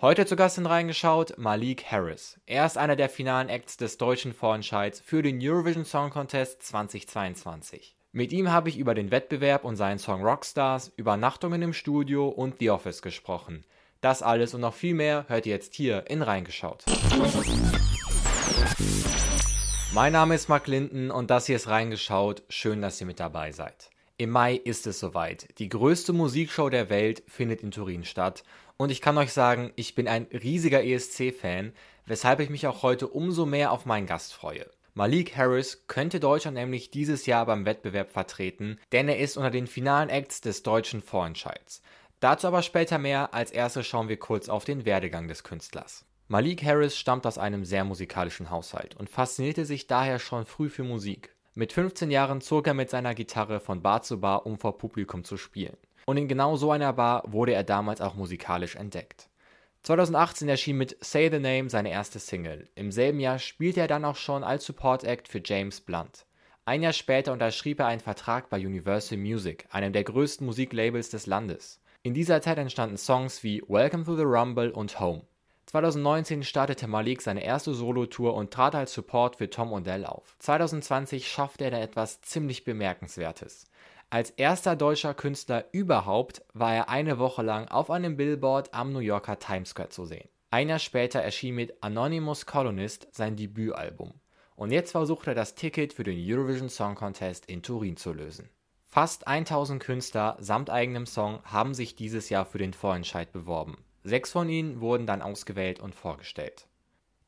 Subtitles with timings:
[0.00, 2.38] Heute zu Gast in reingeschaut Malik Harris.
[2.46, 7.96] Er ist einer der finalen Acts des deutschen Vorentscheids für den Eurovision Song Contest 2022.
[8.12, 12.60] Mit ihm habe ich über den Wettbewerb und seinen Song Rockstars, Übernachtungen im Studio und
[12.60, 13.64] The Office gesprochen.
[14.00, 16.84] Das alles und noch viel mehr hört ihr jetzt hier in Reingeschaut.
[19.92, 22.44] Mein Name ist Mark Linden und das hier ist Reingeschaut.
[22.48, 23.90] Schön, dass ihr mit dabei seid.
[24.20, 25.46] Im Mai ist es soweit.
[25.60, 28.42] Die größte Musikshow der Welt findet in Turin statt.
[28.80, 31.72] Und ich kann euch sagen, ich bin ein riesiger ESC-Fan,
[32.06, 34.70] weshalb ich mich auch heute umso mehr auf meinen Gast freue.
[34.94, 39.66] Malik Harris könnte Deutschland nämlich dieses Jahr beim Wettbewerb vertreten, denn er ist unter den
[39.66, 41.82] finalen Acts des deutschen Vorentscheids.
[42.20, 46.04] Dazu aber später mehr, als erstes schauen wir kurz auf den Werdegang des Künstlers.
[46.28, 50.84] Malik Harris stammt aus einem sehr musikalischen Haushalt und faszinierte sich daher schon früh für
[50.84, 51.34] Musik.
[51.54, 55.24] Mit 15 Jahren zog er mit seiner Gitarre von Bar zu Bar, um vor Publikum
[55.24, 55.76] zu spielen.
[56.08, 59.28] Und in genau so einer Bar wurde er damals auch musikalisch entdeckt.
[59.82, 62.66] 2018 erschien mit Say the Name seine erste Single.
[62.74, 66.24] Im selben Jahr spielte er dann auch schon als Support Act für James Blunt.
[66.64, 71.26] Ein Jahr später unterschrieb er einen Vertrag bei Universal Music, einem der größten Musiklabels des
[71.26, 71.78] Landes.
[72.02, 75.24] In dieser Zeit entstanden Songs wie Welcome to the Rumble und Home.
[75.66, 80.36] 2019 startete Malik seine erste Solotour und trat als Support für Tom Odell auf.
[80.38, 83.66] 2020 schaffte er dann etwas ziemlich Bemerkenswertes.
[84.10, 89.00] Als erster deutscher Künstler überhaupt war er eine Woche lang auf einem Billboard am New
[89.00, 90.28] Yorker Times Square zu sehen.
[90.50, 94.14] Ein Jahr später erschien mit Anonymous Colonist sein Debütalbum.
[94.56, 98.48] Und jetzt versucht er das Ticket für den Eurovision Song Contest in Turin zu lösen.
[98.86, 103.76] Fast 1000 Künstler samt eigenem Song haben sich dieses Jahr für den Vorentscheid beworben.
[104.04, 106.67] Sechs von ihnen wurden dann ausgewählt und vorgestellt.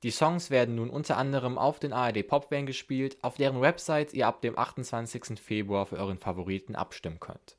[0.03, 4.27] Die Songs werden nun unter anderem auf den ARD Popwellen gespielt, auf deren Website ihr
[4.27, 5.39] ab dem 28.
[5.39, 7.59] Februar für euren Favoriten abstimmen könnt.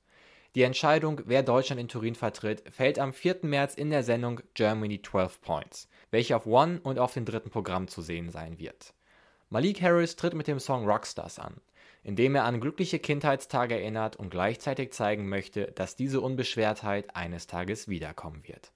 [0.55, 3.37] Die Entscheidung, wer Deutschland in Turin vertritt, fällt am 4.
[3.43, 7.87] März in der Sendung Germany 12 Points, welche auf One und auf dem dritten Programm
[7.87, 8.93] zu sehen sein wird.
[9.49, 11.61] Malik Harris tritt mit dem Song Rockstars an,
[12.03, 17.47] in dem er an glückliche Kindheitstage erinnert und gleichzeitig zeigen möchte, dass diese Unbeschwertheit eines
[17.47, 18.71] Tages wiederkommen wird.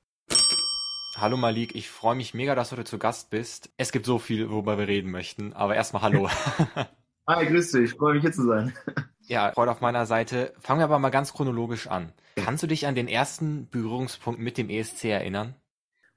[1.18, 3.70] Hallo Malik, ich freue mich mega, dass du heute zu Gast bist.
[3.78, 6.30] Es gibt so viel, worüber wir reden möchten, aber erstmal hallo.
[7.28, 8.74] Hi, grüß dich, ich freue mich hier zu sein.
[9.28, 10.54] Ja, Freude auf meiner Seite.
[10.60, 12.14] Fangen wir aber mal ganz chronologisch an.
[12.36, 15.56] Kannst du dich an den ersten Berührungspunkt mit dem ESC erinnern?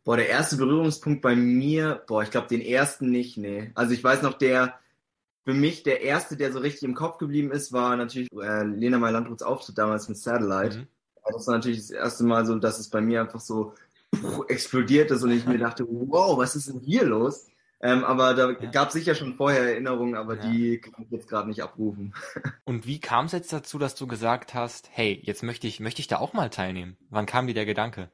[0.05, 3.71] Boah, der erste Berührungspunkt bei mir, boah, ich glaube den ersten nicht, nee.
[3.75, 4.79] Also ich weiß noch, der
[5.47, 8.99] für mich der erste, der so richtig im Kopf geblieben ist, war natürlich äh, Lena
[8.99, 10.81] Meyer-Landruths Auftritt damals mit Satellite.
[10.81, 10.89] Mhm.
[11.33, 13.73] Das war natürlich das erste Mal so, dass es bei mir einfach so
[14.49, 17.49] explodiert ist und ich mir dachte, wow, was ist denn hier los?
[17.81, 18.71] Ähm, aber da ja.
[18.71, 20.51] gab es sicher schon vorher Erinnerungen, aber ja.
[20.51, 22.13] die kann ich jetzt gerade nicht abrufen.
[22.65, 26.01] Und wie kam es jetzt dazu, dass du gesagt hast, hey, jetzt möchte ich, möchte
[26.01, 26.97] ich da auch mal teilnehmen?
[27.09, 28.11] Wann kam dir der Gedanke?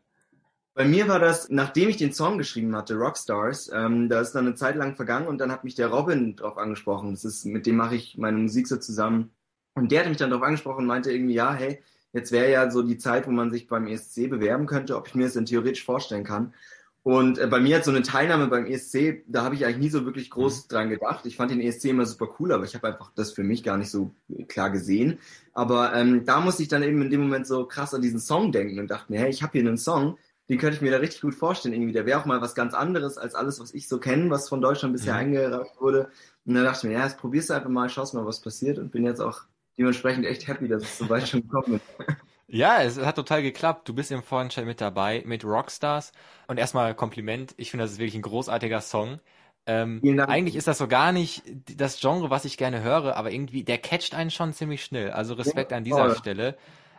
[0.75, 4.47] Bei mir war das, nachdem ich den Song geschrieben hatte, Rockstars, ähm, da ist dann
[4.47, 7.13] eine Zeit lang vergangen und dann hat mich der Robin drauf angesprochen.
[7.13, 9.31] Das ist, mit dem mache ich meine Musik so zusammen.
[9.75, 11.81] Und der hat mich dann drauf angesprochen und meinte irgendwie, ja, hey,
[12.15, 15.15] Jetzt wäre ja so die Zeit, wo man sich beim ESC bewerben könnte, ob ich
[15.17, 16.55] mir das denn theoretisch vorstellen kann.
[17.03, 19.91] Und äh, bei mir hat so eine Teilnahme beim ESC, da habe ich eigentlich nie
[19.91, 20.69] so wirklich groß mhm.
[20.69, 21.27] dran gedacht.
[21.27, 23.77] Ich fand den ESC immer super cool, aber ich habe einfach das für mich gar
[23.77, 24.13] nicht so
[24.49, 25.19] klar gesehen.
[25.53, 28.53] Aber ähm, da musste ich dann eben in dem Moment so krass an diesen Song
[28.53, 30.17] denken und dachte mir, hey, ich habe hier einen Song,
[30.49, 31.75] den könnte ich mir da richtig gut vorstellen.
[31.75, 34.49] Irgendwie, der wäre auch mal was ganz anderes als alles, was ich so kenne, was
[34.49, 35.21] von Deutschland bisher mhm.
[35.21, 36.09] eingereicht wurde.
[36.47, 38.79] Und dann dachte ich mir, ja, jetzt probierst du einfach mal, schaust mal, was passiert
[38.79, 39.43] und bin jetzt auch
[39.79, 42.17] dementsprechend echt happy, dass es so weit schon gekommen ist.
[42.47, 43.89] Ja, es hat total geklappt.
[43.89, 46.13] Du bist im Vorentscheid mit dabei, mit Rockstars.
[46.47, 47.53] Und erstmal Kompliment.
[47.57, 49.19] Ich finde, das ist wirklich ein großartiger Song.
[49.67, 51.43] Ähm, eigentlich ist das so gar nicht
[51.77, 55.11] das Genre, was ich gerne höre, aber irgendwie, der catcht einen schon ziemlich schnell.
[55.11, 56.15] Also Respekt ja, an dieser oh.
[56.15, 56.57] Stelle.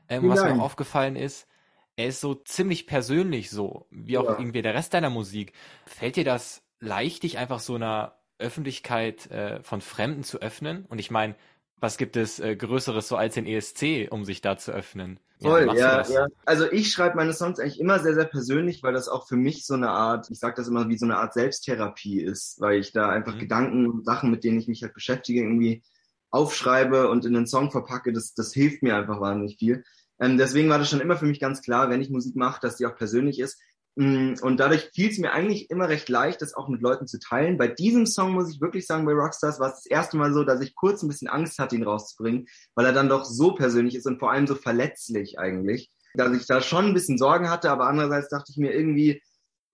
[0.09, 1.47] Ähm, was mir auch aufgefallen ist,
[1.95, 4.37] er ist so ziemlich persönlich so, wie auch ja.
[4.37, 5.53] irgendwie der Rest deiner Musik.
[5.85, 10.85] Fällt dir das leicht, dich einfach so einer Öffentlichkeit äh, von Fremden zu öffnen?
[10.89, 11.35] Und ich meine,
[11.79, 15.19] was gibt es äh, Größeres so als den ESC, um sich da zu öffnen?
[15.41, 16.27] Voll, ja, ja, ja.
[16.45, 19.65] Also ich schreibe meine Songs eigentlich immer sehr, sehr persönlich, weil das auch für mich
[19.65, 22.93] so eine Art, ich sage das immer wie so eine Art Selbsttherapie ist, weil ich
[22.93, 23.39] da einfach mhm.
[23.39, 25.83] Gedanken und Sachen, mit denen ich mich halt beschäftige, irgendwie
[26.29, 28.13] aufschreibe und in einen Song verpacke.
[28.13, 29.83] Das, das hilft mir einfach wahnsinnig viel.
[30.19, 32.77] Ähm, deswegen war das schon immer für mich ganz klar, wenn ich Musik mache, dass
[32.77, 33.61] die auch persönlich ist.
[33.95, 37.17] Mm, und dadurch fiel es mir eigentlich immer recht leicht, das auch mit Leuten zu
[37.19, 37.57] teilen.
[37.57, 40.43] Bei diesem Song muss ich wirklich sagen, bei Rockstars war es das erste Mal so,
[40.43, 43.95] dass ich kurz ein bisschen Angst hatte, ihn rauszubringen, weil er dann doch so persönlich
[43.95, 47.71] ist und vor allem so verletzlich eigentlich, dass ich da schon ein bisschen Sorgen hatte,
[47.71, 49.21] aber andererseits dachte ich mir irgendwie,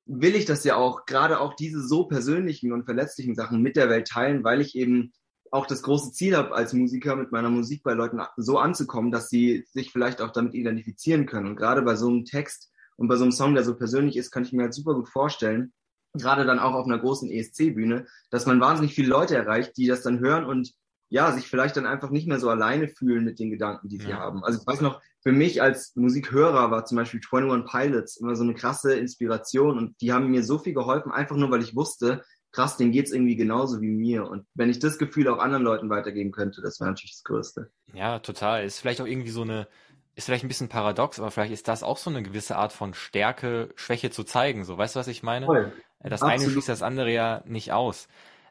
[0.05, 3.89] will ich das ja auch, gerade auch diese so persönlichen und verletzlichen Sachen mit der
[3.89, 5.13] Welt teilen, weil ich eben
[5.51, 9.29] auch das große Ziel habe, als Musiker mit meiner Musik bei Leuten so anzukommen, dass
[9.29, 11.47] sie sich vielleicht auch damit identifizieren können.
[11.47, 12.70] Und gerade bei so einem Text,
[13.01, 15.09] Und bei so einem Song, der so persönlich ist, kann ich mir halt super gut
[15.09, 15.73] vorstellen,
[16.13, 20.03] gerade dann auch auf einer großen ESC-Bühne, dass man wahnsinnig viele Leute erreicht, die das
[20.03, 20.71] dann hören und
[21.09, 24.11] ja, sich vielleicht dann einfach nicht mehr so alleine fühlen mit den Gedanken, die sie
[24.11, 24.19] ja.
[24.19, 24.43] haben.
[24.43, 28.43] Also ich weiß noch, für mich als Musikhörer war zum Beispiel 21 Pilots immer so
[28.43, 32.23] eine krasse Inspiration und die haben mir so viel geholfen, einfach nur weil ich wusste,
[32.51, 34.27] krass, denen geht's irgendwie genauso wie mir.
[34.27, 37.71] Und wenn ich das Gefühl auch anderen Leuten weitergeben könnte, das wäre natürlich das Größte.
[37.93, 38.63] Ja, total.
[38.63, 39.67] Ist vielleicht auch irgendwie so eine,
[40.15, 42.93] ist vielleicht ein bisschen paradox, aber vielleicht ist das auch so eine gewisse Art von
[42.93, 44.65] Stärke, Schwäche zu zeigen.
[44.65, 45.45] So, weißt du, was ich meine?
[45.45, 45.71] Voll.
[46.03, 46.41] Das Absolut.
[46.41, 48.07] eine schließt das andere ja nicht aus.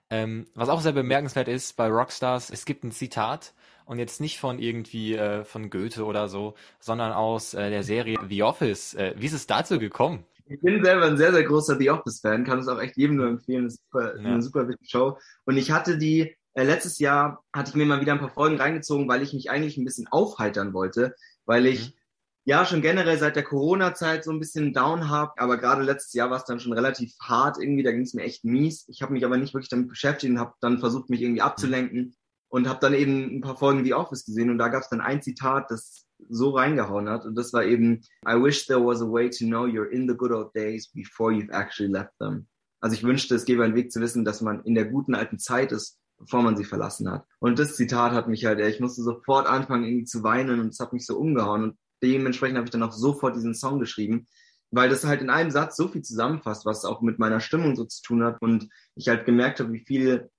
[0.08, 3.54] Ähm, was auch sehr bemerkenswert ist bei Rockstars, es gibt ein Zitat
[3.84, 8.18] und jetzt nicht von irgendwie äh, von Goethe oder so, sondern aus äh, der Serie
[8.28, 8.94] The Office.
[8.94, 10.24] Äh, wie ist es dazu gekommen?
[10.46, 13.28] Ich bin selber ein sehr, sehr großer The Office-Fan, kann es auch echt jedem nur
[13.28, 13.64] empfehlen.
[13.64, 14.24] Das ist super, ja.
[14.24, 15.18] eine super wichtige Show.
[15.44, 18.56] Und ich hatte die, äh, letztes Jahr hatte ich mir mal wieder ein paar Folgen
[18.56, 21.14] reingezogen, weil ich mich eigentlich ein bisschen aufheitern wollte,
[21.44, 22.00] weil ich mhm
[22.44, 26.31] ja schon generell seit der Corona-Zeit so ein bisschen down habe, aber gerade letztes Jahr
[26.31, 28.87] war es dann schon relativ hart irgendwie, da ging es mir echt mies.
[28.88, 32.17] Ich habe mich aber nicht wirklich damit beschäftigt und habe dann versucht, mich irgendwie abzulenken
[32.49, 35.00] und habe dann eben ein paar Folgen The Office gesehen und da gab es dann
[35.00, 39.11] ein Zitat, das so reingehauen hat und das war eben I wish there was a
[39.11, 42.46] way to know you're in the good old days before you've actually left them.
[42.81, 45.38] Also ich wünschte, es gäbe einen Weg zu wissen, dass man in der guten alten
[45.38, 47.26] Zeit ist, bevor man sie verlassen hat.
[47.40, 50.78] Und das Zitat hat mich halt, ich musste sofort anfangen irgendwie zu weinen und es
[50.78, 54.26] hat mich so umgehauen und dementsprechend habe ich dann auch sofort diesen Song geschrieben,
[54.70, 57.84] weil das halt in einem Satz so viel zusammenfasst, was auch mit meiner Stimmung so
[57.84, 60.31] zu tun hat und ich halt gemerkt habe, wie viel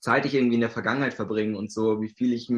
[0.00, 2.50] Zeit ich irgendwie in der Vergangenheit verbringe und so, wie viel ich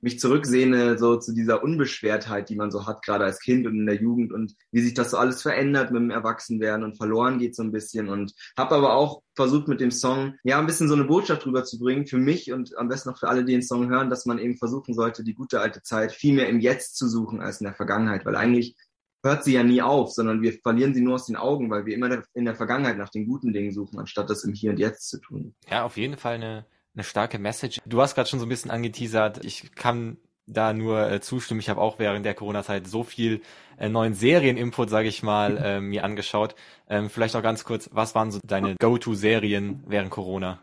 [0.00, 3.86] mich zurücksehne so zu dieser Unbeschwertheit, die man so hat, gerade als Kind und in
[3.86, 7.54] der Jugend und wie sich das so alles verändert mit dem Erwachsenwerden und verloren geht
[7.54, 10.94] so ein bisschen und habe aber auch versucht mit dem Song ja ein bisschen so
[10.94, 14.10] eine Botschaft rüberzubringen für mich und am besten auch für alle, die den Song hören,
[14.10, 17.40] dass man eben versuchen sollte, die gute alte Zeit viel mehr im Jetzt zu suchen
[17.40, 18.76] als in der Vergangenheit, weil eigentlich
[19.22, 21.94] hört sie ja nie auf, sondern wir verlieren sie nur aus den Augen, weil wir
[21.94, 25.08] immer in der Vergangenheit nach den guten Dingen suchen, anstatt das im Hier und Jetzt
[25.08, 25.54] zu tun.
[25.68, 26.66] Ja, auf jeden Fall eine
[27.00, 27.80] eine starke Message.
[27.86, 29.44] Du hast gerade schon so ein bisschen angeteasert.
[29.44, 31.60] Ich kann da nur äh, zustimmen.
[31.60, 33.40] Ich habe auch während der Corona-Zeit so viel
[33.78, 36.54] äh, neuen Serien-Input, sage ich mal, äh, mir angeschaut.
[36.88, 40.60] Ähm, vielleicht noch ganz kurz, was waren so deine Go-To-Serien während Corona?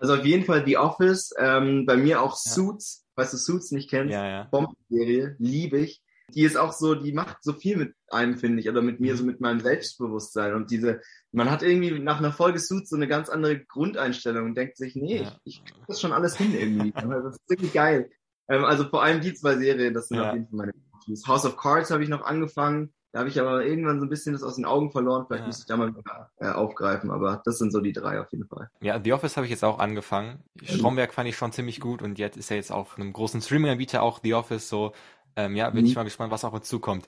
[0.00, 3.12] Also auf jeden Fall The Office, ähm, bei mir auch Suits, ja.
[3.16, 4.48] falls du Suits nicht kennst, ja, ja.
[4.50, 8.68] Bombenserie, liebe ich die ist auch so, die macht so viel mit einem, finde ich,
[8.68, 9.18] oder mit mir, mhm.
[9.18, 10.54] so mit meinem Selbstbewusstsein.
[10.54, 11.00] Und diese,
[11.32, 14.96] man hat irgendwie nach einer Folge Suits so eine ganz andere Grundeinstellung und denkt sich,
[14.96, 15.36] nee, ja.
[15.44, 16.92] ich, ich krieg das schon alles hin irgendwie.
[16.94, 18.10] das ist wirklich geil.
[18.48, 20.28] Ähm, also vor allem die zwei Serien, das sind ja.
[20.28, 20.72] auf jeden Fall meine
[21.04, 21.26] Tools.
[21.26, 22.92] House of Cards habe ich noch angefangen.
[23.12, 25.26] Da habe ich aber irgendwann so ein bisschen das aus den Augen verloren.
[25.28, 25.46] Vielleicht ja.
[25.46, 28.48] müsste ich da mal wieder äh, aufgreifen, aber das sind so die drei auf jeden
[28.48, 28.68] Fall.
[28.80, 30.42] Ja, The Office habe ich jetzt auch angefangen.
[30.64, 34.02] Stromberg fand ich schon ziemlich gut und jetzt ist ja jetzt auf einem großen Streaming-Anbieter
[34.02, 34.94] auch The Office so
[35.36, 35.86] ähm, ja, bin mhm.
[35.86, 37.06] ich mal gespannt, was auch dazu kommt.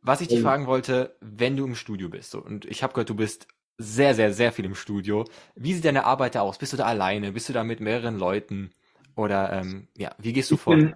[0.00, 3.10] Was ich dich fragen wollte, wenn du im Studio bist, so, und ich habe gehört,
[3.10, 3.48] du bist
[3.78, 5.24] sehr, sehr, sehr viel im Studio.
[5.54, 6.58] Wie sieht deine Arbeit da aus?
[6.58, 7.32] Bist du da alleine?
[7.32, 8.70] Bist du da mit mehreren Leuten?
[9.14, 10.76] Oder ähm, ja, wie gehst du ich vor?
[10.76, 10.94] Bin,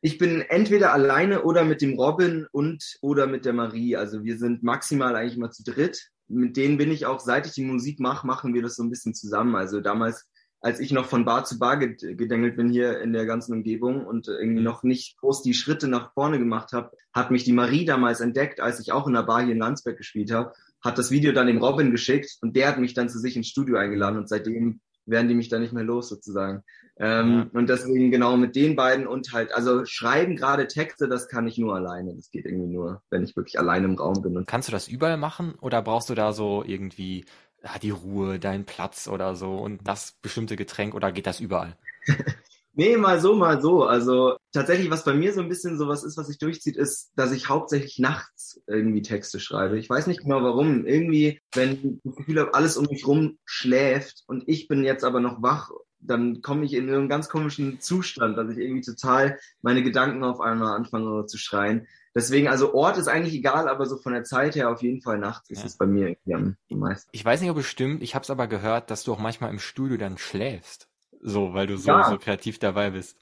[0.00, 3.96] ich bin entweder alleine oder mit dem Robin und oder mit der Marie.
[3.96, 6.10] Also wir sind maximal eigentlich immer zu dritt.
[6.28, 8.90] Mit denen bin ich auch, seit ich die Musik mache, machen wir das so ein
[8.90, 9.56] bisschen zusammen.
[9.56, 10.26] Also damals
[10.60, 14.28] als ich noch von Bar zu Bar gedengelt bin hier in der ganzen Umgebung und
[14.28, 18.20] irgendwie noch nicht groß die Schritte nach vorne gemacht habe, hat mich die Marie damals
[18.20, 20.52] entdeckt, als ich auch in der Bar hier in Landsberg gespielt habe,
[20.82, 23.48] hat das Video dann dem Robin geschickt und der hat mich dann zu sich ins
[23.48, 26.62] Studio eingeladen und seitdem werden die mich dann nicht mehr los sozusagen.
[27.00, 27.58] Ähm, ja.
[27.58, 31.56] Und deswegen genau mit den beiden und halt, also schreiben gerade Texte, das kann ich
[31.56, 32.14] nur alleine.
[32.14, 34.36] Das geht irgendwie nur, wenn ich wirklich alleine im Raum bin.
[34.36, 37.24] Und Kannst du das überall machen oder brauchst du da so irgendwie
[37.62, 41.76] ja, die Ruhe, deinen Platz oder so und das bestimmte Getränk oder geht das überall?
[42.74, 43.84] nee, mal so, mal so.
[43.84, 47.32] Also tatsächlich, was bei mir so ein bisschen sowas ist, was sich durchzieht, ist, dass
[47.32, 49.78] ich hauptsächlich nachts irgendwie Texte schreibe.
[49.78, 50.86] Ich weiß nicht genau warum.
[50.86, 55.04] Irgendwie, wenn ich das Gefühl habe, alles um mich rum schläft und ich bin jetzt
[55.04, 59.38] aber noch wach dann komme ich in einen ganz komischen Zustand, dass ich irgendwie total
[59.62, 61.86] meine Gedanken auf einmal anfange zu schreien.
[62.14, 65.18] Deswegen, also Ort ist eigentlich egal, aber so von der Zeit her auf jeden Fall
[65.18, 65.66] nachts ist ja.
[65.66, 67.08] es bei mir irgendwie am meisten.
[67.12, 69.50] Ich weiß nicht, ob es stimmt, ich habe es aber gehört, dass du auch manchmal
[69.50, 70.88] im Studio dann schläfst.
[71.20, 72.08] So, weil du so, ja.
[72.08, 73.18] so kreativ dabei bist.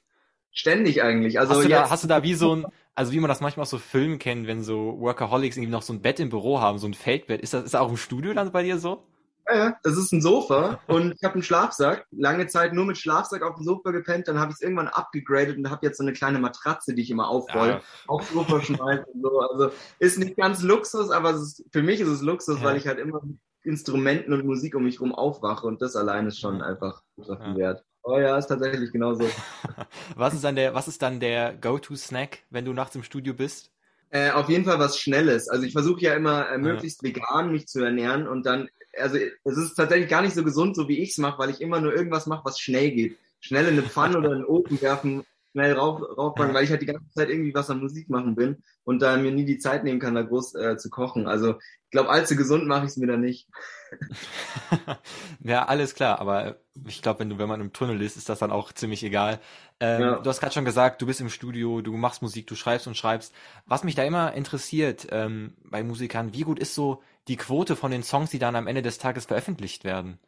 [0.51, 1.39] Ständig eigentlich.
[1.39, 2.65] Also hast du, da, hast du da wie so ein,
[2.95, 5.93] also wie man das manchmal aus so Filmen kennt, wenn so Workaholics irgendwie noch so
[5.93, 7.41] ein Bett im Büro haben, so ein Feldbett.
[7.41, 9.03] Ist das, ist das auch im Studio dann bei dir so?
[9.49, 12.05] Ja, das ist ein Sofa und ich habe einen Schlafsack.
[12.11, 15.57] Lange Zeit nur mit Schlafsack auf dem Sofa gepennt, dann habe ich es irgendwann abgegradet
[15.57, 17.81] und habe jetzt so eine kleine Matratze, die ich immer aufroll, ja.
[18.07, 19.39] aufs Sofa schmeiße und so.
[19.39, 22.65] Also ist nicht ganz Luxus, aber ist, für mich ist es Luxus, ja.
[22.65, 26.27] weil ich halt immer mit Instrumenten und Musik um mich rum aufwache und das allein
[26.27, 27.55] ist schon einfach ja.
[27.55, 27.83] wert.
[28.03, 29.29] Oh ja, ist tatsächlich genauso.
[30.15, 33.71] was ist dann der, was ist dann der Go-To-Snack, wenn du nachts im Studio bist?
[34.09, 35.49] Äh, auf jeden Fall was Schnelles.
[35.49, 37.09] Also ich versuche ja immer äh, möglichst ja.
[37.09, 40.87] vegan mich zu ernähren und dann, also es ist tatsächlich gar nicht so gesund, so
[40.87, 43.17] wie ich es mache, weil ich immer nur irgendwas mache, was schnell geht.
[43.41, 45.23] Schnell in eine Pfanne oder in den Ofen werfen,
[45.57, 48.63] schnell rauf, raufbacken, weil ich halt die ganze Zeit irgendwie was an Musik machen bin
[48.83, 51.27] und da mir nie die Zeit nehmen kann, da groß äh, zu kochen.
[51.27, 53.49] Also ich glaube, allzu gesund mache ich es mir da nicht.
[55.39, 58.37] ja, alles klar, aber ich glaube, wenn du, wenn man im Tunnel ist, ist das
[58.37, 59.39] dann auch ziemlich egal.
[59.79, 60.19] Ähm, ja.
[60.19, 62.95] Du hast gerade schon gesagt, du bist im Studio, du machst Musik, du schreibst und
[62.95, 63.33] schreibst.
[63.65, 67.89] Was mich da immer interessiert ähm, bei Musikern, wie gut ist so die Quote von
[67.89, 70.19] den Songs, die dann am Ende des Tages veröffentlicht werden?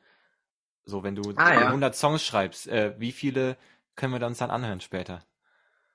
[0.86, 1.68] So, wenn du ah, ja.
[1.68, 3.58] 100 Songs schreibst, äh, wie viele
[4.00, 5.24] können wir uns dann anhören später?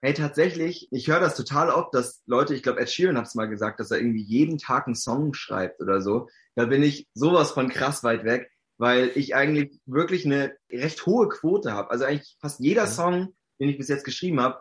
[0.00, 3.34] Hey, tatsächlich, ich höre das total oft, dass Leute, ich glaube, Ed Sheeran hat es
[3.34, 6.28] mal gesagt, dass er irgendwie jeden Tag einen Song schreibt oder so.
[6.54, 11.28] Da bin ich sowas von krass weit weg, weil ich eigentlich wirklich eine recht hohe
[11.30, 11.90] Quote habe.
[11.90, 14.60] Also eigentlich fast jeder Song, den ich bis jetzt geschrieben habe,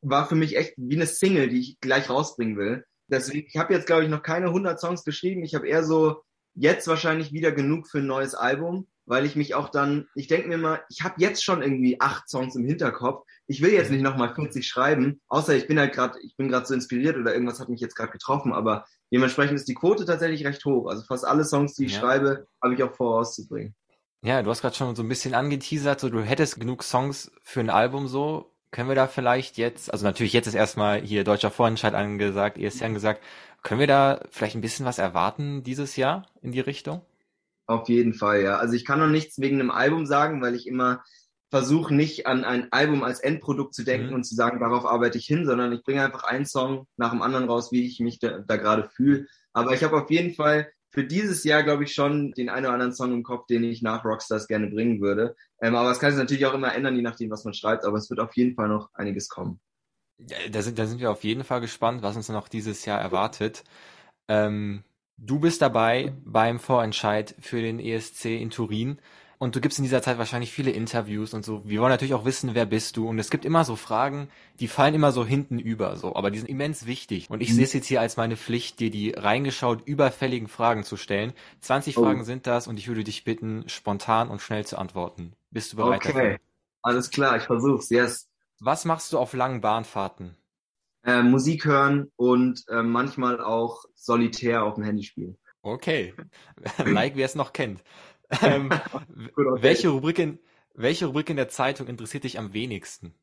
[0.00, 2.84] war für mich echt wie eine Single, die ich gleich rausbringen will.
[3.08, 5.42] Deswegen, ich habe jetzt, glaube ich, noch keine 100 Songs geschrieben.
[5.42, 6.22] Ich habe eher so
[6.54, 10.48] jetzt wahrscheinlich wieder genug für ein neues Album weil ich mich auch dann, ich denke
[10.48, 13.26] mir mal, ich habe jetzt schon irgendwie acht Songs im Hinterkopf.
[13.46, 16.66] Ich will jetzt nicht nochmal 40 schreiben, außer ich bin halt gerade, ich bin gerade
[16.66, 20.46] so inspiriert oder irgendwas hat mich jetzt gerade getroffen, aber dementsprechend ist die Quote tatsächlich
[20.46, 20.88] recht hoch.
[20.88, 22.00] Also fast alle Songs, die ich ja.
[22.00, 23.74] schreibe, habe ich auch vor auszubringen.
[24.22, 27.60] Ja, du hast gerade schon so ein bisschen angeteasert, so du hättest genug Songs für
[27.60, 28.52] ein Album so.
[28.70, 32.82] Können wir da vielleicht jetzt, also natürlich jetzt ist erstmal hier deutscher Vorentscheid angesagt, ESC
[32.82, 33.22] angesagt,
[33.62, 37.00] können wir da vielleicht ein bisschen was erwarten dieses Jahr in die Richtung?
[37.68, 38.56] Auf jeden Fall, ja.
[38.56, 41.04] Also ich kann noch nichts wegen einem Album sagen, weil ich immer
[41.50, 44.14] versuche nicht an ein Album als Endprodukt zu denken mhm.
[44.14, 47.22] und zu sagen, darauf arbeite ich hin, sondern ich bringe einfach einen Song nach dem
[47.22, 49.26] anderen raus, wie ich mich da, da gerade fühle.
[49.52, 52.72] Aber ich habe auf jeden Fall für dieses Jahr, glaube ich, schon den einen oder
[52.72, 55.36] anderen Song im Kopf, den ich nach Rockstars gerne bringen würde.
[55.60, 57.84] Ähm, aber es kann sich natürlich auch immer ändern, je nachdem, was man schreibt.
[57.84, 59.60] Aber es wird auf jeden Fall noch einiges kommen.
[60.18, 63.00] Ja, da sind, da sind wir auf jeden Fall gespannt, was uns noch dieses Jahr
[63.00, 63.62] erwartet.
[64.26, 64.84] Ähm,
[65.20, 68.98] Du bist dabei beim Vorentscheid für den ESC in Turin
[69.38, 71.62] und du gibst in dieser Zeit wahrscheinlich viele Interviews und so.
[71.64, 74.28] Wir wollen natürlich auch wissen, wer bist du und es gibt immer so Fragen,
[74.60, 77.54] die fallen immer so hinten über, so, aber die sind immens wichtig und ich mhm.
[77.54, 81.32] sehe es jetzt hier als meine Pflicht, dir die reingeschaut überfälligen Fragen zu stellen.
[81.62, 82.04] 20 oh.
[82.04, 85.32] Fragen sind das und ich würde dich bitten, spontan und schnell zu antworten.
[85.50, 86.12] Bist du bereit okay.
[86.12, 86.36] dafür?
[86.82, 88.28] Alles klar, ich versuch's, yes.
[88.60, 90.36] Was machst du auf langen Bahnfahrten?
[91.04, 95.38] Äh, Musik hören und äh, manchmal auch solitär auf dem Handy spielen.
[95.62, 96.14] Okay,
[96.84, 97.82] like wer es noch kennt.
[98.42, 98.68] Ähm,
[99.34, 100.38] welche, Rubrik in,
[100.74, 103.14] welche Rubrik in der Zeitung interessiert dich am wenigsten?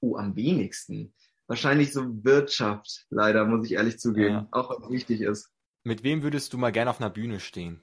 [0.00, 1.14] Oh, am wenigsten.
[1.46, 4.34] Wahrscheinlich so Wirtschaft, leider, muss ich ehrlich zugeben.
[4.34, 4.48] Ja.
[4.50, 5.52] Auch was wichtig ist.
[5.84, 7.82] Mit wem würdest du mal gerne auf einer Bühne stehen?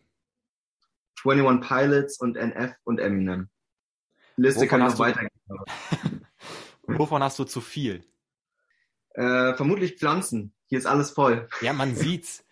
[1.23, 3.49] 21 Pilots und NF und Eminem.
[4.35, 5.29] Liste Wovon kann noch weitergehen.
[6.87, 8.03] Wovon hast du zu viel?
[9.13, 10.53] Äh, vermutlich Pflanzen.
[10.67, 11.47] Hier ist alles voll.
[11.61, 12.43] Ja, man sieht's.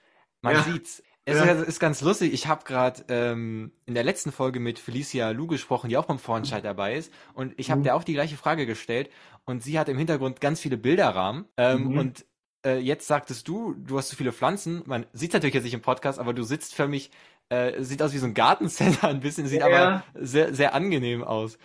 [0.41, 0.63] Man ja.
[0.63, 1.03] sieht's.
[1.25, 1.51] Es ja.
[1.51, 2.33] ist, ganz lustig.
[2.33, 6.17] Ich habe gerade ähm, in der letzten Folge mit Felicia Lu gesprochen, die auch beim
[6.17, 7.13] Vorentscheid dabei ist.
[7.33, 7.83] Und ich habe mhm.
[7.83, 9.09] der auch die gleiche Frage gestellt.
[9.45, 11.45] Und sie hat im Hintergrund ganz viele Bilderrahmen.
[11.57, 11.97] Ähm, mhm.
[11.97, 12.25] Und
[12.65, 14.81] äh, jetzt sagtest du, du hast so viele Pflanzen.
[14.85, 17.11] Man sieht natürlich jetzt nicht im Podcast, aber du sitzt für mich,
[17.49, 19.67] äh, sieht aus wie so ein Gartencenter ein bisschen, sieht ja.
[19.67, 21.57] aber sehr, sehr angenehm aus.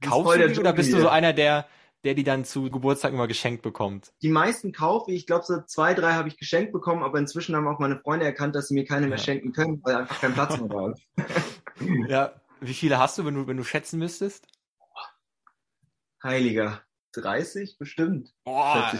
[0.00, 1.66] Kaufst du die oder bist du so einer, der
[2.04, 4.12] der die dann zu Geburtstag immer geschenkt bekommt?
[4.22, 5.18] Die meisten kaufe ich.
[5.18, 8.26] Ich glaube, so zwei, drei habe ich geschenkt bekommen, aber inzwischen haben auch meine Freunde
[8.26, 9.10] erkannt, dass sie mir keine ja.
[9.10, 11.02] mehr schenken können, weil einfach kein Platz mehr ist.
[12.08, 14.46] ja, wie viele hast du, wenn du, wenn du schätzen müsstest?
[16.22, 16.82] Heiliger.
[17.14, 18.32] 30 bestimmt.
[18.44, 18.92] Boah.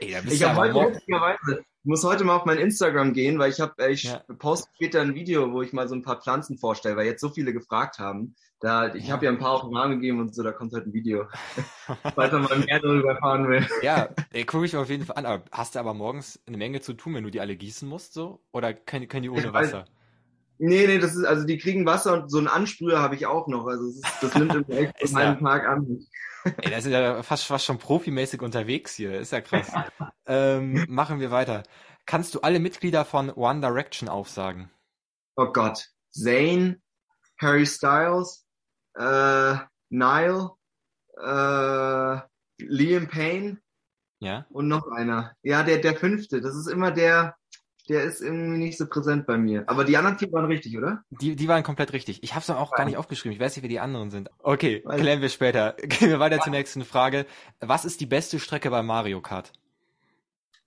[0.00, 3.60] Ey, ich habe heute witzigerweise, ich muss heute mal auf mein Instagram gehen, weil ich
[3.60, 4.22] habe, äh, ich ja.
[4.38, 7.28] poste später ein Video, wo ich mal so ein paar Pflanzen vorstelle, weil jetzt so
[7.28, 8.34] viele gefragt haben.
[8.60, 9.12] Da, ich ja.
[9.12, 11.26] habe ja ein paar auf den Namen gegeben und so, da kommt halt ein Video.
[12.14, 13.66] Falls man mal mehr darüber erfahren will.
[13.82, 14.08] Ja,
[14.46, 15.26] gucke ich auf jeden Fall an.
[15.26, 18.14] Aber hast du aber morgens eine Menge zu tun, wenn du die alle gießen musst,
[18.14, 18.40] so?
[18.52, 19.84] Oder können, können die ohne Wasser?
[20.58, 23.48] Nee, nee, das ist, also die kriegen Wasser und so einen Ansprüher habe ich auch
[23.48, 23.66] noch.
[23.66, 26.06] Also das, ist, das nimmt im echt von meinem Tag an.
[26.44, 29.18] Ey, da sind ja fast, fast schon profimäßig unterwegs hier.
[29.18, 29.72] Ist ja krass.
[30.26, 31.62] ähm, machen wir weiter.
[32.06, 34.70] Kannst du alle Mitglieder von One Direction aufsagen?
[35.36, 35.88] Oh Gott.
[36.10, 36.82] Zayn,
[37.40, 38.46] Harry Styles,
[38.94, 39.56] äh,
[39.88, 40.50] Nile,
[41.16, 42.18] äh,
[42.58, 43.58] Liam Payne.
[44.20, 44.46] Ja.
[44.50, 45.34] Und noch einer.
[45.42, 46.40] Ja, der, der fünfte.
[46.40, 47.36] Das ist immer der,
[47.88, 49.64] der ist irgendwie nicht so präsent bei mir.
[49.68, 51.02] Aber die anderen vier waren richtig, oder?
[51.10, 52.22] Die, die waren komplett richtig.
[52.22, 52.76] Ich habe es auch ja.
[52.78, 53.34] gar nicht aufgeschrieben.
[53.34, 54.30] Ich weiß nicht, wer die anderen sind.
[54.42, 55.72] Okay, Weil klären wir später.
[55.82, 56.42] Gehen wir weiter ja.
[56.42, 57.26] zur nächsten Frage.
[57.60, 59.52] Was ist die beste Strecke bei Mario Kart?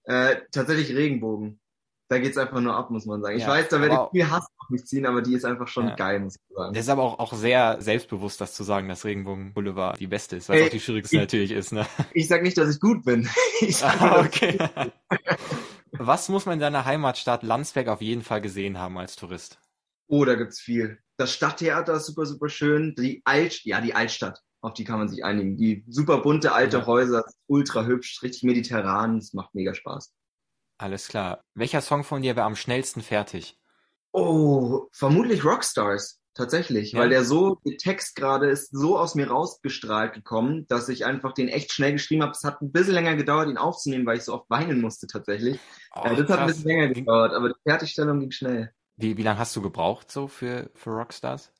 [0.04, 1.60] Äh, tatsächlich Regenbogen.
[2.08, 3.36] da geht's einfach nur ab, muss man sagen.
[3.36, 5.68] Ich Ja, weiß, da werde ich viel Hass auf mich ziehen, aber die ist einfach
[5.68, 6.74] schon geil, muss ich sagen.
[6.74, 10.38] Das ist aber auch, auch sehr selbstbewusst, das zu sagen, dass Regenbogen Boulevard die beste
[10.38, 11.86] ist, weil es auch die schwierigste ich- natürlich ist, ne?
[12.14, 13.28] Ich sag nicht, dass ich gut bin.
[13.60, 14.58] Ich sag Ah, okay.
[15.91, 19.60] Was muss man in deiner Heimatstadt Landsberg auf jeden Fall gesehen haben als Tourist?
[20.08, 21.00] Oh, da gibt's viel.
[21.17, 22.96] Das Stadttheater ist super, super schön.
[22.96, 25.58] Die Alt, ja, die Altstadt, auf die kann man sich einigen.
[25.58, 26.86] Die super bunte alte Ja.
[26.86, 30.13] Häuser, ultra hübsch, richtig mediterran, es macht mega Spaß.
[30.77, 31.44] Alles klar.
[31.56, 33.58] Welcher Song von dir wäre am schnellsten fertig?
[34.12, 36.22] Oh, vermutlich Rockstars.
[36.38, 37.00] Tatsächlich, Ja.
[37.00, 41.34] weil der so, der Text gerade ist so aus mir rausgestrahlt gekommen, dass ich einfach
[41.34, 42.34] den echt schnell geschrieben habe.
[42.34, 45.60] Es hat ein bisschen länger gedauert, ihn aufzunehmen, weil ich so oft weinen musste tatsächlich.
[45.96, 46.48] Oh, äh, das hat ein krass.
[46.48, 48.72] bisschen länger gedauert, aber die Fertigstellung ging schnell.
[48.98, 51.51] Wie, wie lange hast du gebraucht so für, für Rockstars?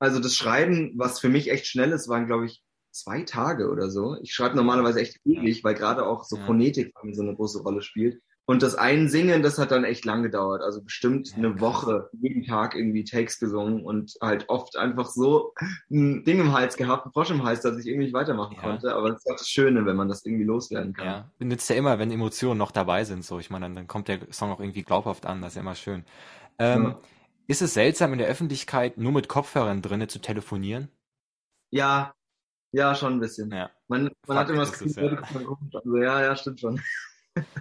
[0.00, 3.90] Also das Schreiben, was für mich echt schnell ist, waren, glaube ich, zwei Tage oder
[3.90, 4.16] so.
[4.22, 6.46] Ich schreibe normalerweise echt ewig, weil gerade auch so Ja.
[6.46, 8.20] Phonetik so eine große Rolle spielt.
[8.48, 10.62] Und das Einsingen, das hat dann echt lang gedauert.
[10.62, 11.60] Also bestimmt Ja, eine.
[11.60, 15.52] Woche, jeden Tag irgendwie Takes gesungen und halt oft einfach so
[15.90, 18.62] ein Ding im Hals gehabt, ein Frosch im Hals, dass ich irgendwie nicht weitermachen Ja.
[18.62, 18.94] konnte.
[18.94, 21.06] Aber das ist auch das Schöne, wenn man das irgendwie loswerden kann.
[21.06, 23.24] Ja, nützt ja immer, wenn Emotionen noch dabei sind.
[23.24, 25.42] So, ich meine, dann, dann kommt der Song auch irgendwie glaubhaft an.
[25.42, 26.04] Das ist ja immer schön.
[26.58, 27.00] Ähm, Ja.
[27.48, 30.88] Ist es seltsam, in der Öffentlichkeit nur mit Kopfhörern drinne zu telefonieren?
[31.70, 32.14] Ja,
[32.72, 33.50] ja, schon ein bisschen.
[33.52, 33.70] Ja.
[33.88, 35.40] Man, man Fakt hat immer das Gefühl, ja.
[35.72, 36.80] Also, ja, ja, stimmt schon.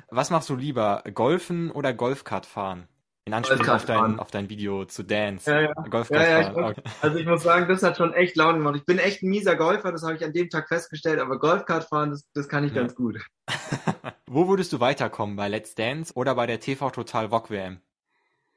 [0.10, 1.04] Was machst du lieber?
[1.14, 2.88] Golfen oder Golfkart fahren?
[3.28, 5.50] In Anspielung Golfkart auf dein, auf dein Video zu Dance.
[5.50, 5.74] Ja, ja.
[5.74, 6.74] Golfkart Ja, ja, ich fahren.
[6.76, 8.76] glaub- Also ich muss sagen, das hat schon echt Laune gemacht.
[8.78, 11.86] Ich bin echt ein mieser Golfer, das habe ich an dem Tag festgestellt, aber Golfkart
[11.86, 12.82] fahren, das, das kann ich Ja.
[12.82, 13.20] ganz gut.
[13.48, 14.12] Okay.
[14.28, 15.36] Wo würdest du weiterkommen?
[15.36, 17.80] Bei Let's Dance oder bei der TV Total VOG WM?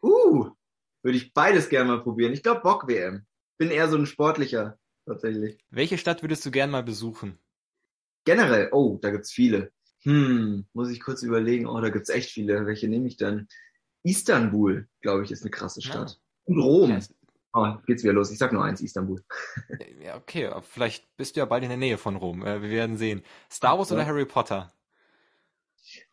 [0.03, 0.51] Uh,
[1.03, 2.33] würde ich beides gerne mal probieren.
[2.35, 3.25] Ich glaube Bock WM.
[3.57, 5.59] Bin eher so ein sportlicher, tatsächlich.
[5.71, 7.39] Welche Stadt würdest du gern mal besuchen?
[8.25, 9.73] Generell, oh, da gibt's viele.
[10.03, 11.67] Hm, muss ich kurz überlegen.
[11.67, 12.67] Oh, da gibt's echt viele.
[12.67, 13.49] Welche nehme ich denn?
[14.05, 16.21] Istanbul, glaube ich, ist eine krasse Stadt.
[16.45, 16.91] Und Rom.
[16.91, 17.01] Ja,
[17.55, 18.31] Oh, geht's wieder los.
[18.31, 19.23] Ich sag nur eins, Istanbul.
[20.03, 22.45] Ja, okay, vielleicht bist du ja bald in der Nähe von Rom.
[22.45, 23.23] Äh, wir werden sehen.
[23.51, 23.97] Star Wars Ja.
[23.97, 24.73] oder Harry Potter?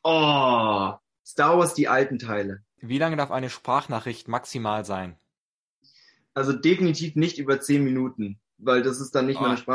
[0.04, 0.94] Oh,
[1.26, 2.64] Star Wars, die alten Teile.
[2.78, 5.18] Wie lange darf eine Sprachnachricht maximal sein?
[6.34, 9.42] Also definitiv nicht über zehn Minuten, weil das ist dann nicht Oh.
[9.42, 9.68] mal eine das ist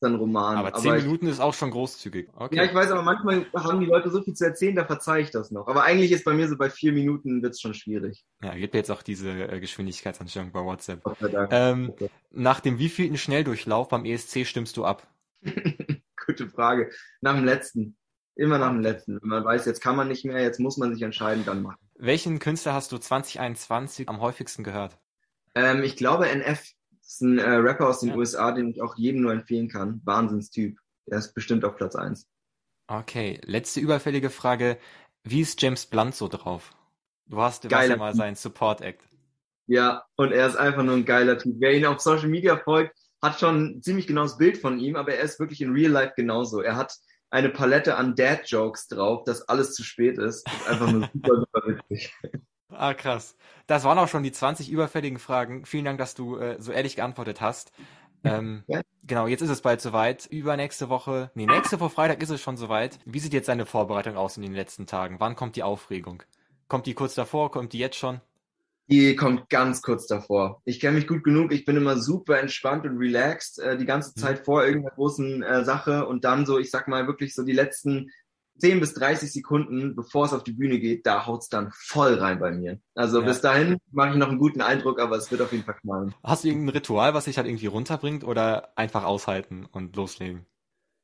[0.00, 0.56] dann Roman.
[0.56, 2.28] Aber zehn ich, Minuten ist auch schon großzügig.
[2.34, 2.56] Okay.
[2.56, 5.30] Ja, ich weiß, aber manchmal haben die Leute so viel zu erzählen, da verzeihe ich
[5.30, 5.68] das noch.
[5.68, 8.24] Aber eigentlich ist bei mir so bei vier Minuten wird's schon schwierig.
[8.42, 11.02] Ja, gibt jetzt auch diese äh, Geschwindigkeitsanstellung bei WhatsApp.
[11.20, 11.50] Dank.
[11.52, 11.94] Ähm,
[12.30, 15.06] nach dem wievielten Schnelldurchlauf beim ESC stimmst du ab?
[16.26, 16.90] Gute Frage.
[17.20, 17.96] Nach dem letzten.
[18.36, 19.20] Immer nach dem letzten.
[19.20, 21.76] Wenn man weiß, jetzt kann man nicht mehr, jetzt muss man sich entscheiden, dann machen.
[21.96, 24.98] Welchen Künstler hast du 2021 am häufigsten gehört?
[25.54, 26.64] Ähm, ich glaube, NF
[27.12, 28.16] ist ein äh, Rapper aus den Ja.
[28.16, 30.00] USA, den ich auch jedem nur empfehlen kann.
[30.04, 30.78] Wahnsinnstyp.
[31.06, 32.28] Der ist bestimmt auf Platz eins.
[32.86, 34.78] Okay, letzte überfällige Frage.
[35.22, 36.72] Wie ist James Blunt so drauf?
[37.26, 38.18] Du hast, du ja mal Typ.
[38.18, 39.02] sein Support Act.
[39.66, 41.54] Ja, und er ist einfach nur ein geiler Typ.
[41.58, 45.14] Wer ihn auf Social Media folgt, hat schon ein ziemlich genaues Bild von ihm, aber
[45.14, 46.60] er ist wirklich in Real Life genauso.
[46.60, 46.96] Er hat
[47.30, 50.44] eine Palette an Dad-Jokes drauf, dass alles zu spät ist.
[50.46, 52.12] Das ist einfach nur super, super witzig.
[52.70, 53.36] Ah, krass.
[53.66, 55.64] Das waren auch schon die 20 überfälligen Fragen.
[55.64, 57.72] Vielen Dank, dass du äh, so ehrlich geantwortet hast.
[58.24, 58.80] Ähm, Ja.
[59.02, 60.26] Genau, jetzt ist es bald soweit.
[60.26, 62.98] Übernächste Woche, nee, nächste Woche Freitag ist es schon soweit.
[63.04, 65.16] Wie sieht jetzt deine Vorbereitung aus in den letzten Tagen?
[65.18, 66.22] Wann kommt die Aufregung?
[66.68, 67.50] Kommt die kurz davor?
[67.50, 68.20] Kommt die jetzt schon?
[68.88, 70.60] Die kommt ganz kurz davor.
[70.64, 74.14] Ich kenne mich gut genug, ich bin immer super entspannt und relaxed äh, die ganze
[74.14, 77.52] Zeit vor irgendeiner großen äh, Sache und dann so, ich sag mal, wirklich so die
[77.52, 78.10] letzten
[78.60, 82.38] 10 bis 30 Sekunden, bevor es auf die Bühne geht, da haut's dann voll rein
[82.38, 82.78] bei mir.
[82.94, 83.26] Also Ja.
[83.26, 86.14] bis dahin mache ich noch einen guten Eindruck, aber es wird auf jeden Fall knallen.
[86.22, 90.46] Hast du irgendein Ritual, was dich halt irgendwie runterbringt oder einfach aushalten und loslegen?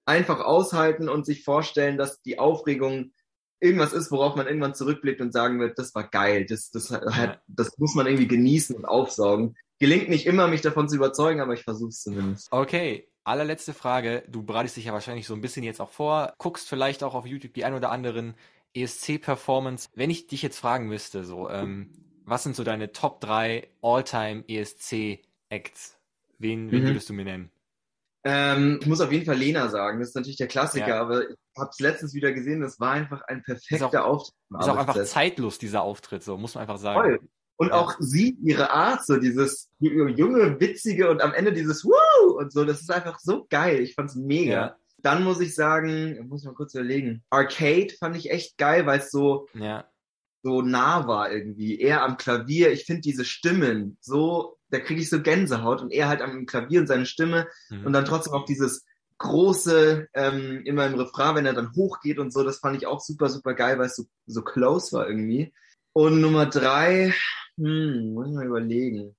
[0.05, 3.12] Einfach aushalten und sich vorstellen, dass die Aufregung
[3.59, 7.40] irgendwas ist, worauf man irgendwann zurückblickt und sagen wird, das war geil, das, das, hat,
[7.49, 9.57] das muss man irgendwie genießen und aufsaugen.
[9.79, 12.49] Gelingt nicht immer, mich davon zu überzeugen, aber ich versuche es zumindest.
[12.51, 14.23] Okay, allerletzte Frage.
[14.29, 17.27] Du bereitest dich ja wahrscheinlich so ein bisschen jetzt auch vor, guckst vielleicht auch auf
[17.27, 18.35] YouTube die ein oder anderen
[18.75, 19.89] ESC-Performance.
[19.95, 21.91] Wenn ich dich jetzt fragen müsste, so, ähm,
[22.25, 25.99] was sind so deine Top 3 All-Time ESC-Acts?
[26.39, 26.87] Wen, wen Mhm.
[26.89, 27.51] würdest du mir nennen?
[28.25, 31.01] Ähm, ich muss auf jeden Fall Lena sagen, das ist natürlich der Klassiker, Ja.
[31.01, 34.35] aber ich habe es letztens wieder gesehen, das war einfach ein perfekter Auftritt.
[34.53, 37.01] am Ist auch einfach zeitlos, dieser Auftritt, so, muss man einfach sagen.
[37.01, 37.29] Voll.
[37.57, 37.75] Und Ja.
[37.75, 42.64] auch sie, ihre Art, so dieses junge, witzige und am Ende dieses Woo und so,
[42.64, 43.81] das ist einfach so geil.
[43.81, 44.53] Ich fand's mega.
[44.53, 44.77] Ja.
[44.99, 47.23] Dann muss ich sagen, muss ich mal kurz überlegen.
[47.31, 49.87] Arcade fand ich echt geil, weil es so, Ja,
[50.42, 51.81] so nah war irgendwie.
[51.81, 56.09] Er am Klavier, ich finde diese Stimmen so, da kriege ich so Gänsehaut und er
[56.09, 57.87] halt am Klavier und seine Stimme mhm.
[57.87, 58.85] und dann trotzdem auch dieses
[59.19, 63.01] große, ähm, immer im Refrain, wenn er dann hochgeht und so, das fand ich auch
[63.01, 65.53] super, super geil, weil es so, so close war irgendwie.
[65.92, 67.14] Und Nummer drei,
[67.59, 69.16] hm, muss ich mal überlegen.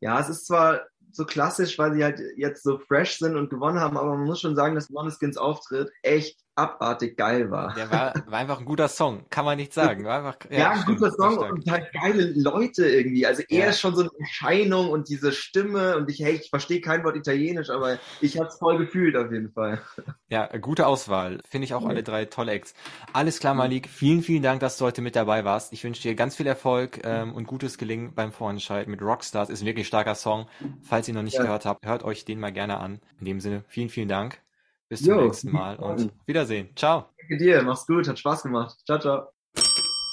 [0.00, 3.80] Ja, es ist zwar so klassisch, weil sie halt jetzt so fresh sind und gewonnen
[3.80, 7.74] haben, aber man muss schon sagen, dass Måneskins Auftritt echt abartig geil war.
[7.74, 10.04] Der war, war einfach ein guter Song, kann man nicht sagen.
[10.04, 13.26] War einfach, ja, ja ein stimmt, guter Song und halt geile Leute irgendwie.
[13.26, 13.70] Also er ja.
[13.70, 17.16] ist schon so eine Erscheinung und diese Stimme und ich, hey, ich verstehe kein Wort
[17.16, 19.80] Italienisch, aber ich hab's voll gefühlt auf jeden Fall.
[20.28, 21.38] Ja, gute Auswahl.
[21.48, 21.88] Finde ich auch ja.
[21.88, 22.74] alle drei tolle Acts.
[23.12, 23.88] Alles klar, Malik.
[23.88, 25.72] Vielen, vielen Dank, dass du heute mit dabei warst.
[25.72, 29.50] Ich wünsche dir ganz viel Erfolg ähm, und gutes Gelingen beim Vorentscheid mit Rockstars.
[29.50, 30.46] Ist ein wirklich starker Song.
[30.82, 31.42] Falls ihr noch nicht ja.
[31.42, 33.00] gehört habt, hört euch den mal gerne an.
[33.20, 34.43] In dem Sinne, vielen, vielen Dank.
[34.88, 36.70] Bis zum jo, nächsten Mal und Wiedersehen.
[36.76, 37.06] Ciao.
[37.18, 38.76] Danke dir, mach's gut, hat Spaß gemacht.
[38.84, 39.28] Ciao, ciao.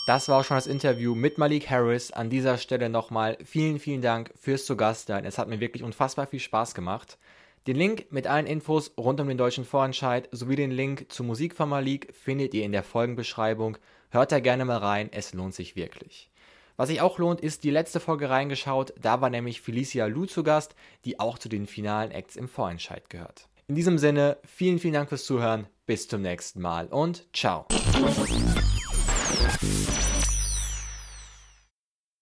[0.07, 2.12] Das war auch schon das Interview mit Malik Harris.
[2.12, 5.25] An dieser Stelle nochmal vielen, vielen Dank fürs Zugastsein.
[5.25, 7.19] Es hat mir wirklich unfassbar viel Spaß gemacht.
[7.67, 11.55] Den Link mit allen Infos rund um den deutschen Vorentscheid sowie den Link zur Musik
[11.55, 13.77] von Malik findet ihr in der Folgenbeschreibung.
[14.10, 16.31] Hört da gerne mal rein, es lohnt sich wirklich.
[16.77, 18.95] Was sich auch lohnt, ist die letzte Folge reingeschaut.
[18.99, 23.07] Da war nämlich Felicia Lu zu Gast, die auch zu den finalen Acts im Vorentscheid
[23.12, 23.47] gehört.
[23.71, 25.65] In diesem Sinne, vielen, vielen Dank fürs Zuhören.
[25.86, 27.67] Bis zum nächsten Mal und ciao.